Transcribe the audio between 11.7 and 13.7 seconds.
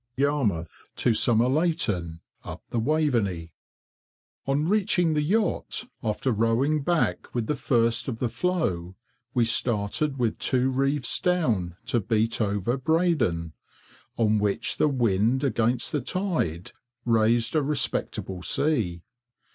to beat over Breydon,